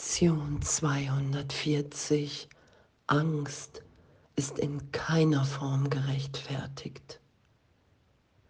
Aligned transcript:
Lektion 0.00 0.62
240. 0.62 2.48
Angst 3.06 3.82
ist 4.34 4.58
in 4.58 4.90
keiner 4.92 5.44
Form 5.44 5.90
gerechtfertigt. 5.90 7.20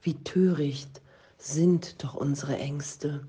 Wie 0.00 0.14
töricht 0.14 1.02
sind 1.38 2.04
doch 2.04 2.14
unsere 2.14 2.56
Ängste. 2.56 3.26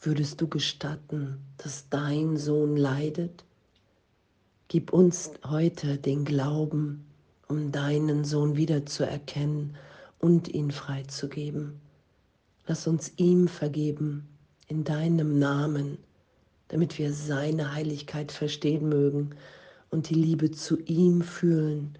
Würdest 0.00 0.40
du 0.40 0.48
gestatten, 0.48 1.38
dass 1.58 1.88
dein 1.90 2.36
Sohn 2.36 2.76
leidet? 2.76 3.44
Gib 4.66 4.92
uns 4.92 5.30
heute 5.44 5.98
den 5.98 6.24
Glauben, 6.24 7.06
um 7.46 7.70
deinen 7.70 8.24
Sohn 8.24 8.56
wiederzuerkennen 8.56 9.76
und 10.18 10.48
ihn 10.48 10.72
freizugeben. 10.72 11.80
Lass 12.66 12.88
uns 12.88 13.12
ihm 13.16 13.46
vergeben 13.46 14.26
in 14.66 14.82
deinem 14.82 15.38
Namen 15.38 15.98
damit 16.68 16.98
wir 16.98 17.12
seine 17.12 17.72
Heiligkeit 17.72 18.32
verstehen 18.32 18.88
mögen 18.88 19.34
und 19.90 20.10
die 20.10 20.14
Liebe 20.14 20.50
zu 20.50 20.78
ihm 20.80 21.22
fühlen, 21.22 21.96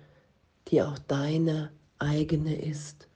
die 0.68 0.82
auch 0.82 0.98
deine 0.98 1.70
eigene 1.98 2.56
ist. 2.60 3.08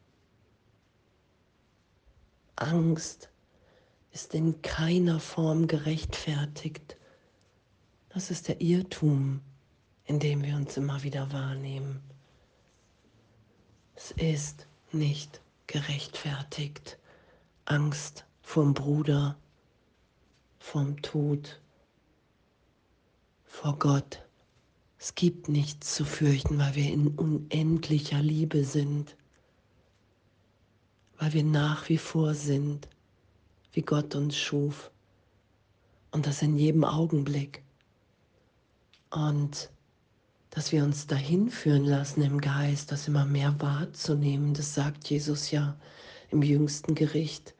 Angst 2.56 3.30
ist 4.12 4.34
in 4.34 4.60
keiner 4.62 5.20
Form 5.20 5.66
gerechtfertigt. 5.66 6.96
Das 8.10 8.30
ist 8.30 8.48
der 8.48 8.60
Irrtum, 8.60 9.40
in 10.04 10.18
dem 10.18 10.42
wir 10.42 10.56
uns 10.56 10.76
immer 10.76 11.02
wieder 11.02 11.32
wahrnehmen. 11.32 12.00
Es 13.94 14.10
ist 14.12 14.66
nicht 14.92 15.40
gerechtfertigt. 15.66 16.98
Angst 17.64 18.24
vorm 18.42 18.74
Bruder, 18.74 19.36
vom 20.60 21.02
Tod, 21.02 21.58
vor 23.44 23.76
Gott. 23.78 24.22
Es 24.98 25.14
gibt 25.16 25.48
nichts 25.48 25.94
zu 25.96 26.04
fürchten, 26.04 26.58
weil 26.58 26.76
wir 26.76 26.92
in 26.92 27.08
unendlicher 27.08 28.22
Liebe 28.22 28.64
sind, 28.64 29.16
weil 31.18 31.32
wir 31.32 31.42
nach 31.42 31.88
wie 31.88 31.98
vor 31.98 32.34
sind, 32.34 32.86
wie 33.72 33.82
Gott 33.82 34.14
uns 34.14 34.36
schuf 34.36 34.90
und 36.12 36.26
das 36.26 36.42
in 36.42 36.56
jedem 36.56 36.84
Augenblick. 36.84 37.62
Und 39.10 39.70
dass 40.50 40.72
wir 40.72 40.84
uns 40.84 41.06
dahin 41.06 41.50
führen 41.50 41.84
lassen 41.84 42.22
im 42.22 42.40
Geist, 42.40 42.92
das 42.92 43.08
immer 43.08 43.24
mehr 43.24 43.54
wahrzunehmen, 43.60 44.54
das 44.54 44.74
sagt 44.74 45.08
Jesus 45.08 45.50
ja 45.50 45.76
im 46.30 46.42
jüngsten 46.42 46.94
Gericht. 46.94 47.54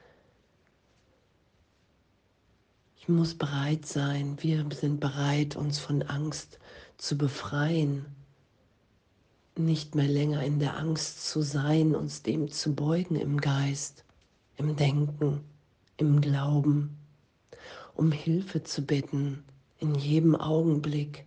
Ich 3.00 3.08
muss 3.08 3.34
bereit 3.34 3.86
sein. 3.86 4.36
Wir 4.40 4.66
sind 4.78 5.00
bereit, 5.00 5.56
uns 5.56 5.78
von 5.78 6.02
Angst 6.02 6.58
zu 6.98 7.16
befreien. 7.16 8.04
Nicht 9.56 9.94
mehr 9.94 10.06
länger 10.06 10.44
in 10.44 10.58
der 10.58 10.76
Angst 10.76 11.26
zu 11.26 11.40
sein, 11.40 11.94
uns 11.94 12.22
dem 12.22 12.50
zu 12.50 12.74
beugen 12.74 13.16
im 13.16 13.40
Geist, 13.40 14.04
im 14.58 14.76
Denken, 14.76 15.40
im 15.96 16.20
Glauben, 16.20 16.98
um 17.94 18.12
Hilfe 18.12 18.64
zu 18.64 18.82
bitten 18.84 19.44
in 19.78 19.94
jedem 19.94 20.36
Augenblick. 20.36 21.24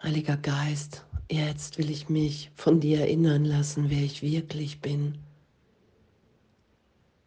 Heiliger 0.00 0.36
Geist, 0.36 1.04
jetzt 1.28 1.76
will 1.76 1.90
ich 1.90 2.08
mich 2.08 2.52
von 2.54 2.78
dir 2.78 3.00
erinnern 3.00 3.44
lassen, 3.44 3.90
wer 3.90 4.04
ich 4.04 4.22
wirklich 4.22 4.80
bin 4.80 5.18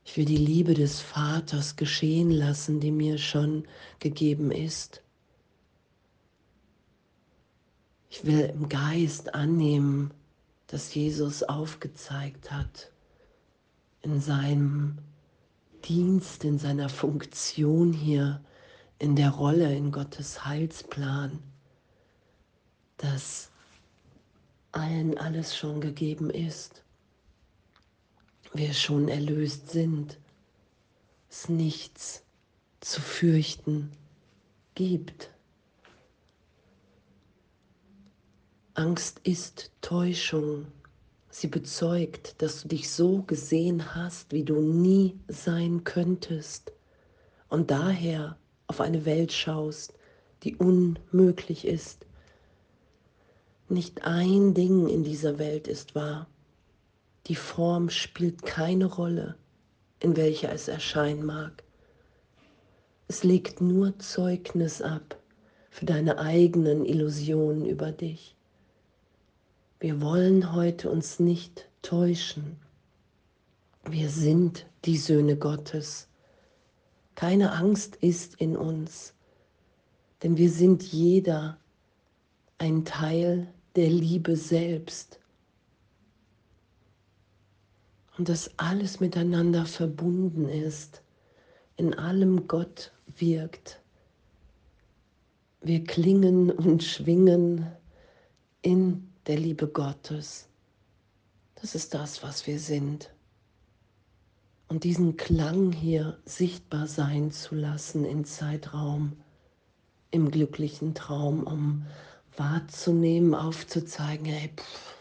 ich 0.09 0.17
will 0.17 0.25
die 0.25 0.37
Liebe 0.37 0.73
des 0.73 1.01
Vaters 1.01 1.75
geschehen 1.75 2.31
lassen, 2.31 2.79
die 2.79 2.89
mir 2.89 3.19
schon 3.19 3.67
gegeben 3.99 4.49
ist. 4.49 5.03
Ich 8.09 8.25
will 8.25 8.39
im 8.39 8.69
Geist 8.69 9.35
annehmen, 9.35 10.09
dass 10.65 10.95
Jesus 10.95 11.43
aufgezeigt 11.43 12.49
hat 12.49 12.91
in 14.01 14.19
seinem 14.19 14.97
Dienst, 15.85 16.43
in 16.43 16.57
seiner 16.57 16.89
Funktion 16.89 17.93
hier, 17.93 18.41
in 18.97 19.15
der 19.15 19.29
Rolle 19.29 19.75
in 19.75 19.91
Gottes 19.91 20.43
Heilsplan, 20.43 21.37
dass 22.97 23.51
allen 24.71 25.19
alles 25.19 25.55
schon 25.55 25.79
gegeben 25.81 26.31
ist 26.31 26.81
wir 28.53 28.73
schon 28.73 29.07
erlöst 29.07 29.69
sind, 29.69 30.17
es 31.29 31.49
nichts 31.49 32.23
zu 32.79 33.01
fürchten 33.01 33.91
gibt. 34.75 35.31
Angst 38.73 39.19
ist 39.23 39.71
Täuschung. 39.81 40.67
Sie 41.29 41.47
bezeugt, 41.47 42.41
dass 42.41 42.61
du 42.61 42.69
dich 42.69 42.89
so 42.89 43.21
gesehen 43.23 43.93
hast, 43.93 44.31
wie 44.31 44.43
du 44.43 44.61
nie 44.61 45.19
sein 45.27 45.83
könntest 45.83 46.71
und 47.49 47.71
daher 47.71 48.37
auf 48.67 48.81
eine 48.81 49.05
Welt 49.05 49.31
schaust, 49.31 49.93
die 50.43 50.55
unmöglich 50.55 51.65
ist. 51.65 52.05
Nicht 53.67 54.05
ein 54.05 54.53
Ding 54.53 54.87
in 54.87 55.03
dieser 55.03 55.37
Welt 55.37 55.67
ist 55.67 55.93
wahr. 55.93 56.27
Die 57.27 57.35
Form 57.35 57.89
spielt 57.89 58.43
keine 58.43 58.85
Rolle, 58.85 59.35
in 59.99 60.15
welcher 60.15 60.51
es 60.51 60.67
erscheinen 60.67 61.25
mag. 61.25 61.63
Es 63.07 63.23
legt 63.23 63.61
nur 63.61 63.97
Zeugnis 63.99 64.81
ab 64.81 65.17
für 65.69 65.85
deine 65.85 66.19
eigenen 66.19 66.85
Illusionen 66.85 67.65
über 67.65 67.91
dich. 67.91 68.35
Wir 69.79 70.01
wollen 70.01 70.53
heute 70.53 70.89
uns 70.89 71.19
nicht 71.19 71.69
täuschen. 71.81 72.57
Wir 73.85 74.09
sind 74.09 74.65
die 74.85 74.97
Söhne 74.97 75.37
Gottes. 75.37 76.07
Keine 77.15 77.53
Angst 77.53 77.95
ist 77.97 78.35
in 78.35 78.55
uns, 78.57 79.13
denn 80.21 80.37
wir 80.37 80.49
sind 80.49 80.83
jeder 80.83 81.57
ein 82.57 82.85
Teil 82.85 83.47
der 83.75 83.89
Liebe 83.89 84.35
selbst 84.35 85.18
und 88.19 88.27
dass 88.27 88.51
alles 88.59 88.99
miteinander 88.99 89.65
verbunden 89.65 90.49
ist, 90.49 91.01
in 91.77 91.93
allem 91.93 92.49
Gott 92.49 92.91
wirkt. 93.17 93.79
Wir 95.61 95.85
klingen 95.85 96.51
und 96.51 96.83
schwingen 96.83 97.71
in 98.61 99.09
der 99.25 99.37
Liebe 99.37 99.69
Gottes. 99.69 100.49
Das 101.55 101.75
ist 101.75 101.93
das, 101.93 102.21
was 102.21 102.45
wir 102.45 102.59
sind. 102.59 103.09
Und 104.67 104.83
diesen 104.83 105.15
Klang 105.15 105.71
hier 105.71 106.19
sichtbar 106.25 106.87
sein 106.87 107.31
zu 107.31 107.55
lassen 107.55 108.03
in 108.03 108.25
Zeitraum, 108.25 109.13
im 110.11 110.29
glücklichen 110.29 110.93
Traum, 110.93 111.43
um 111.43 111.85
wahrzunehmen, 112.35 113.33
aufzuzeigen, 113.33 114.25
hey, 114.25 114.51
pff, 114.57 114.93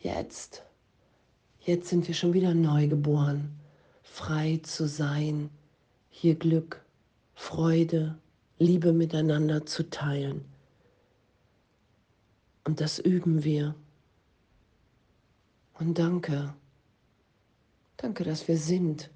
jetzt 0.00 0.67
Jetzt 1.68 1.90
sind 1.90 2.08
wir 2.08 2.14
schon 2.14 2.32
wieder 2.32 2.54
neu 2.54 2.88
geboren, 2.88 3.54
frei 4.02 4.58
zu 4.62 4.88
sein, 4.88 5.50
hier 6.08 6.34
Glück, 6.34 6.82
Freude, 7.34 8.16
Liebe 8.58 8.94
miteinander 8.94 9.66
zu 9.66 9.90
teilen. 9.90 10.46
Und 12.64 12.80
das 12.80 12.98
üben 12.98 13.44
wir. 13.44 13.74
Und 15.74 15.98
danke, 15.98 16.54
danke, 17.98 18.24
dass 18.24 18.48
wir 18.48 18.56
sind. 18.56 19.10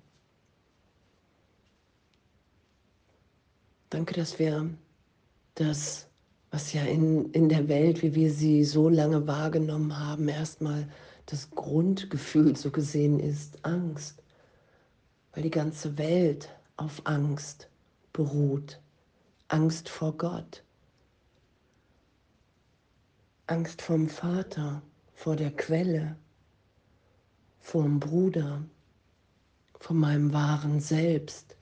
Danke, 3.89 4.13
dass 4.13 4.39
wir 4.39 4.69
das, 5.55 6.07
was 6.51 6.75
ja 6.75 6.83
in, 6.83 7.33
in 7.33 7.49
der 7.49 7.69
Welt, 7.69 8.03
wie 8.03 8.15
wir 8.15 8.31
sie 8.31 8.63
so 8.63 8.91
lange 8.91 9.27
wahrgenommen 9.27 9.99
haben, 9.99 10.29
erstmal 10.29 10.87
das 11.27 11.51
Grundgefühl 11.51 12.57
so 12.57 12.71
gesehen 12.71 13.21
ist 13.21 13.65
Angst, 13.65 14.23
weil 15.33 15.45
die 15.45 15.51
ganze 15.51 15.97
Welt 15.99 16.49
auf 16.77 17.03
Angst 17.05 17.69
beruht. 18.13 18.81
Angst 19.49 19.89
vor 19.89 20.17
Gott, 20.17 20.65
Angst 23.47 23.83
vom 23.83 24.09
Vater, 24.09 24.83
vor 25.13 25.37
der 25.37 25.55
Quelle, 25.55 26.17
vor 27.61 27.83
dem 27.83 28.01
Bruder, 28.01 28.65
vor 29.79 29.95
meinem 29.95 30.33
wahren 30.33 30.81
Selbst, 30.81 31.57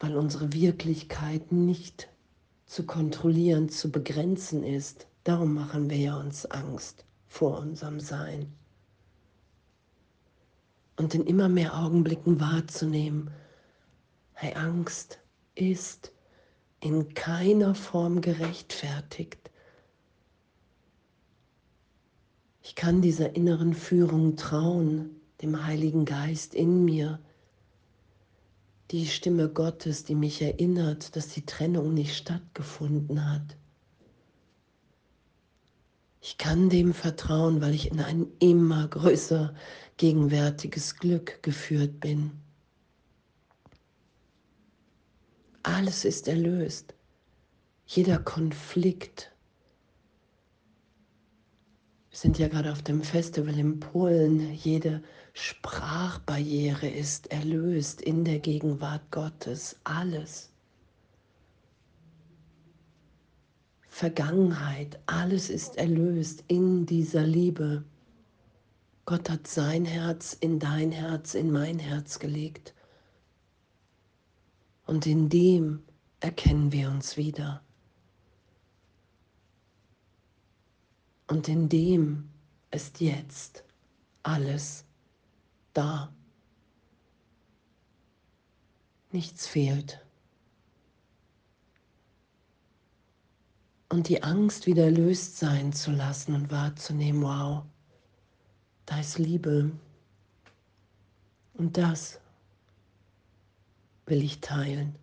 weil 0.00 0.16
unsere 0.16 0.52
Wirklichkeit 0.52 1.52
nicht 1.52 2.08
zu 2.64 2.86
kontrollieren, 2.86 3.68
zu 3.68 3.90
begrenzen 3.90 4.62
ist. 4.62 5.06
Darum 5.24 5.54
machen 5.54 5.90
wir 5.90 5.98
ja 5.98 6.16
uns 6.16 6.46
Angst 6.46 7.05
vor 7.28 7.58
unserem 7.58 8.00
Sein. 8.00 8.52
Und 10.96 11.14
in 11.14 11.24
immer 11.26 11.48
mehr 11.48 11.76
Augenblicken 11.76 12.40
wahrzunehmen, 12.40 13.30
Hey, 14.38 14.52
Angst 14.52 15.18
ist 15.54 16.12
in 16.80 17.14
keiner 17.14 17.74
Form 17.74 18.20
gerechtfertigt. 18.20 19.50
Ich 22.60 22.74
kann 22.74 23.00
dieser 23.00 23.34
inneren 23.34 23.72
Führung 23.72 24.36
trauen, 24.36 25.22
dem 25.40 25.64
Heiligen 25.64 26.04
Geist 26.04 26.54
in 26.54 26.84
mir, 26.84 27.18
die 28.90 29.06
Stimme 29.06 29.48
Gottes, 29.48 30.04
die 30.04 30.14
mich 30.14 30.42
erinnert, 30.42 31.16
dass 31.16 31.28
die 31.28 31.46
Trennung 31.46 31.94
nicht 31.94 32.14
stattgefunden 32.14 33.32
hat. 33.32 33.56
Ich 36.28 36.38
kann 36.38 36.70
dem 36.70 36.92
vertrauen, 36.92 37.60
weil 37.60 37.72
ich 37.72 37.92
in 37.92 38.00
ein 38.00 38.26
immer 38.40 38.88
größer 38.88 39.54
gegenwärtiges 39.96 40.96
Glück 40.96 41.40
geführt 41.44 42.00
bin. 42.00 42.32
Alles 45.62 46.04
ist 46.04 46.26
erlöst. 46.26 46.94
Jeder 47.86 48.18
Konflikt. 48.18 49.30
Wir 52.10 52.18
sind 52.18 52.40
ja 52.40 52.48
gerade 52.48 52.72
auf 52.72 52.82
dem 52.82 53.04
Festival 53.04 53.56
in 53.56 53.78
Polen. 53.78 54.52
Jede 54.52 55.04
Sprachbarriere 55.32 56.88
ist 56.88 57.30
erlöst 57.30 58.02
in 58.02 58.24
der 58.24 58.40
Gegenwart 58.40 59.12
Gottes. 59.12 59.76
Alles. 59.84 60.50
Vergangenheit, 63.96 65.00
alles 65.06 65.48
ist 65.48 65.78
erlöst 65.78 66.44
in 66.48 66.84
dieser 66.84 67.22
Liebe. 67.22 67.82
Gott 69.06 69.30
hat 69.30 69.46
sein 69.46 69.86
Herz 69.86 70.34
in 70.34 70.58
dein 70.58 70.92
Herz, 70.92 71.32
in 71.32 71.50
mein 71.50 71.78
Herz 71.78 72.18
gelegt. 72.18 72.74
Und 74.84 75.06
in 75.06 75.30
dem 75.30 75.82
erkennen 76.20 76.72
wir 76.72 76.90
uns 76.90 77.16
wieder. 77.16 77.62
Und 81.26 81.48
in 81.48 81.70
dem 81.70 82.28
ist 82.72 83.00
jetzt 83.00 83.64
alles 84.24 84.84
da. 85.72 86.12
Nichts 89.10 89.46
fehlt. 89.46 90.05
Und 93.96 94.10
die 94.10 94.22
Angst 94.22 94.66
wieder 94.66 94.90
löst 94.90 95.38
sein 95.38 95.72
zu 95.72 95.90
lassen 95.90 96.34
und 96.34 96.50
wahrzunehmen, 96.50 97.22
wow, 97.22 97.62
da 98.84 99.00
ist 99.00 99.18
Liebe. 99.18 99.70
Und 101.54 101.78
das 101.78 102.20
will 104.04 104.22
ich 104.22 104.42
teilen. 104.42 104.94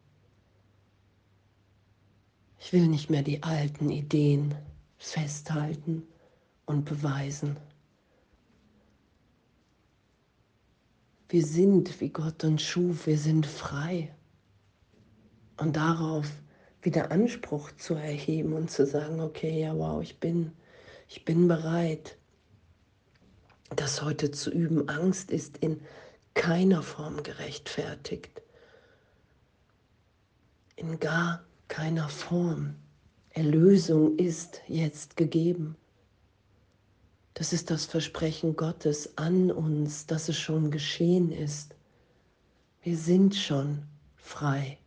Ich 2.59 2.71
will 2.71 2.87
nicht 2.87 3.09
mehr 3.09 3.23
die 3.23 3.41
alten 3.41 3.89
Ideen 3.89 4.53
festhalten 4.99 6.03
und 6.67 6.85
beweisen. 6.85 7.57
Wir 11.29 11.43
sind, 11.43 11.99
wie 11.99 12.09
Gott 12.09 12.43
uns 12.43 12.61
schuf, 12.61 13.07
wir 13.07 13.17
sind 13.17 13.47
frei. 13.47 14.13
Und 15.57 15.77
darauf 15.77 16.31
wieder 16.83 17.11
Anspruch 17.11 17.71
zu 17.77 17.95
erheben 17.95 18.53
und 18.53 18.69
zu 18.69 18.85
sagen, 18.85 19.21
okay, 19.21 19.61
ja, 19.61 19.77
wow, 19.77 20.01
ich 20.01 20.19
bin, 20.19 20.51
ich 21.07 21.25
bin 21.25 21.47
bereit, 21.47 22.17
das 23.75 24.01
heute 24.01 24.31
zu 24.31 24.51
üben. 24.51 24.89
Angst 24.89 25.31
ist 25.31 25.57
in 25.57 25.81
keiner 26.33 26.83
Form 26.83 27.23
gerechtfertigt. 27.23 28.41
In 30.75 30.99
gar 30.99 31.43
keiner 31.67 32.09
Form. 32.09 32.75
Erlösung 33.29 34.17
ist 34.17 34.61
jetzt 34.67 35.17
gegeben. 35.17 35.75
Das 37.33 37.51
ist 37.51 37.71
das 37.71 37.85
Versprechen 37.85 38.55
Gottes 38.55 39.17
an 39.17 39.51
uns, 39.51 40.05
dass 40.05 40.29
es 40.29 40.37
schon 40.37 40.69
geschehen 40.69 41.31
ist. 41.31 41.75
Wir 42.83 42.97
sind 42.97 43.35
schon 43.35 43.83
frei 44.15 44.77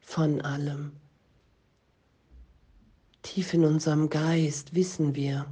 von 0.00 0.42
allem. 0.42 0.92
Tief 3.24 3.54
in 3.54 3.64
unserem 3.64 4.10
Geist 4.10 4.74
wissen 4.74 5.14
wir, 5.14 5.46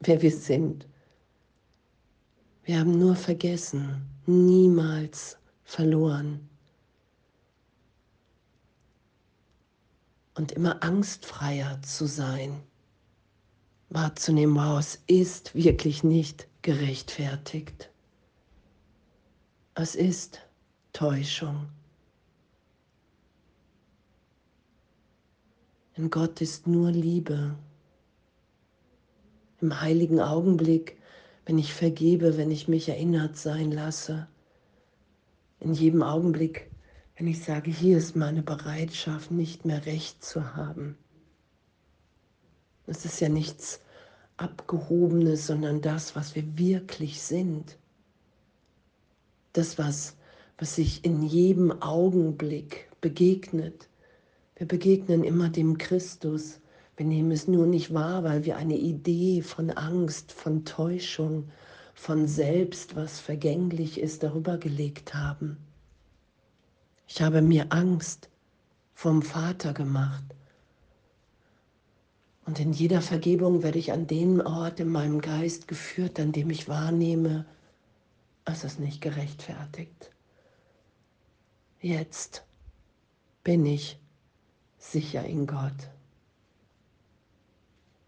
wer 0.00 0.20
wir 0.20 0.30
sind. 0.30 0.86
Wir 2.62 2.78
haben 2.78 2.98
nur 2.98 3.16
vergessen, 3.16 4.06
niemals 4.26 5.38
verloren. 5.64 6.46
Und 10.34 10.52
immer 10.52 10.82
angstfreier 10.82 11.80
zu 11.80 12.06
sein, 12.06 12.62
wahrzunehmen, 13.88 14.54
wow, 14.54 14.78
es 14.78 15.02
ist 15.06 15.54
wirklich 15.54 16.04
nicht 16.04 16.46
gerechtfertigt. 16.60 17.90
Es 19.74 19.94
ist 19.94 20.40
Täuschung. 20.92 21.66
Denn 25.96 26.10
Gott 26.10 26.40
ist 26.40 26.66
nur 26.66 26.90
Liebe. 26.90 27.54
Im 29.60 29.80
heiligen 29.80 30.20
Augenblick, 30.20 30.98
wenn 31.46 31.58
ich 31.58 31.72
vergebe, 31.72 32.36
wenn 32.36 32.50
ich 32.50 32.68
mich 32.68 32.88
erinnert 32.88 33.36
sein 33.36 33.72
lasse, 33.72 34.28
in 35.60 35.72
jedem 35.72 36.02
Augenblick, 36.02 36.70
wenn 37.16 37.26
ich 37.26 37.42
sage, 37.42 37.70
hier 37.70 37.96
ist 37.96 38.14
meine 38.14 38.42
Bereitschaft, 38.42 39.30
nicht 39.30 39.64
mehr 39.64 39.86
recht 39.86 40.22
zu 40.22 40.54
haben. 40.54 40.98
Es 42.86 43.06
ist 43.06 43.20
ja 43.20 43.30
nichts 43.30 43.80
Abgehobenes, 44.36 45.46
sondern 45.46 45.80
das, 45.80 46.14
was 46.14 46.34
wir 46.34 46.58
wirklich 46.58 47.22
sind. 47.22 47.78
Das, 49.54 49.78
was, 49.78 50.16
was 50.58 50.74
sich 50.74 51.06
in 51.06 51.22
jedem 51.22 51.80
Augenblick 51.80 52.90
begegnet 53.00 53.88
wir 54.56 54.66
begegnen 54.66 55.22
immer 55.22 55.50
dem 55.50 55.76
Christus. 55.76 56.60
Wir 56.96 57.04
nehmen 57.04 57.30
es 57.30 57.46
nur 57.46 57.66
nicht 57.66 57.92
wahr, 57.92 58.24
weil 58.24 58.44
wir 58.44 58.56
eine 58.56 58.76
Idee 58.76 59.42
von 59.42 59.70
Angst, 59.70 60.32
von 60.32 60.64
Täuschung, 60.64 61.50
von 61.94 62.26
Selbst, 62.26 62.96
was 62.96 63.20
vergänglich 63.20 64.00
ist, 64.00 64.22
darüber 64.22 64.56
gelegt 64.56 65.14
haben. 65.14 65.58
Ich 67.06 67.20
habe 67.20 67.42
mir 67.42 67.66
Angst 67.70 68.30
vom 68.94 69.20
Vater 69.20 69.74
gemacht. 69.74 70.24
Und 72.46 72.58
in 72.58 72.72
jeder 72.72 73.02
Vergebung 73.02 73.62
werde 73.62 73.78
ich 73.78 73.92
an 73.92 74.06
den 74.06 74.40
Ort 74.40 74.80
in 74.80 74.88
meinem 74.88 75.20
Geist 75.20 75.68
geführt, 75.68 76.18
an 76.18 76.32
dem 76.32 76.48
ich 76.48 76.68
wahrnehme, 76.68 77.44
es 78.46 78.64
ist 78.64 78.80
nicht 78.80 79.00
gerechtfertigt. 79.00 80.10
Jetzt 81.80 82.44
bin 83.42 83.66
ich 83.66 83.98
sicher 84.92 85.24
in 85.24 85.46
Gott. 85.46 85.90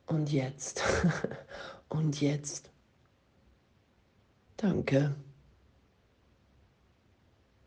Und 0.06 0.32
jetzt, 0.32 0.82
und 1.88 2.20
jetzt. 2.20 2.70
Danke. 4.56 5.14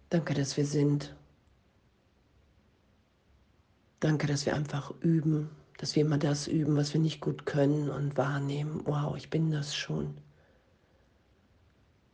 Danke, 0.10 0.34
dass 0.34 0.58
wir 0.58 0.66
sind. 0.66 1.16
Danke, 4.00 4.26
dass 4.26 4.46
wir 4.46 4.56
einfach 4.56 4.92
üben, 5.02 5.50
dass 5.78 5.96
wir 5.96 6.02
immer 6.02 6.18
das 6.18 6.48
üben, 6.48 6.76
was 6.76 6.94
wir 6.94 7.00
nicht 7.00 7.22
gut 7.22 7.46
können 7.46 7.90
und 7.90 8.18
wahrnehmen. 8.18 8.82
Wow, 8.86 9.16
ich 9.16 9.30
bin 9.30 9.52
das 9.52 9.76
schon. 9.76 10.18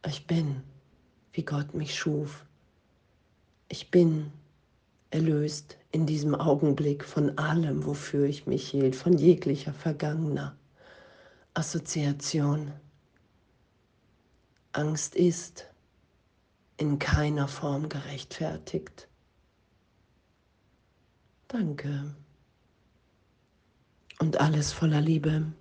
Ich 0.05 0.27
bin, 0.27 0.61
wie 1.31 1.43
Gott 1.43 1.73
mich 1.73 1.95
schuf. 1.95 2.45
Ich 3.69 3.89
bin 3.89 4.31
erlöst 5.09 5.76
in 5.91 6.06
diesem 6.06 6.36
Augenblick 6.36 7.03
von 7.03 7.38
allem, 7.38 7.86
wofür 7.86 8.25
ich 8.25 8.46
mich 8.46 8.70
hielt, 8.70 8.96
von 8.96 9.17
jeglicher 9.17 9.74
vergangener 9.74 10.58
Assoziation. 11.53 12.74
Angst 14.74 15.15
ist 15.15 15.65
in 16.77 17.00
keiner 17.00 17.48
Form 17.48 17.89
gerechtfertigt. 17.89 19.08
Danke. 21.48 22.13
Und 24.20 24.39
alles 24.39 24.74
voller 24.74 25.01
Liebe. 25.01 25.51